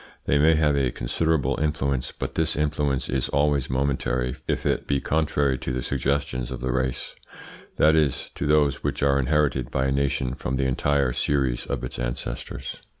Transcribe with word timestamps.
They 0.25 0.39
may 0.39 0.55
have 0.55 0.75
a 0.75 0.89
considerable 0.89 1.59
influence, 1.61 2.11
but 2.11 2.33
this 2.33 2.55
influence 2.55 3.07
is 3.07 3.29
always 3.29 3.69
momentary 3.69 4.35
if 4.47 4.65
it 4.65 4.87
be 4.87 4.99
contrary 4.99 5.59
to 5.59 5.71
the 5.71 5.83
suggestions 5.83 6.49
of 6.49 6.59
the 6.59 6.71
race; 6.71 7.13
that 7.75 7.95
is, 7.95 8.31
to 8.33 8.47
those 8.47 8.83
which 8.83 9.03
are 9.03 9.19
inherited 9.19 9.69
by 9.69 9.85
a 9.85 9.91
nation 9.91 10.33
from 10.33 10.55
the 10.55 10.65
entire 10.65 11.13
series 11.13 11.67
of 11.67 11.83
its 11.83 11.99
ancestors. 11.99 12.81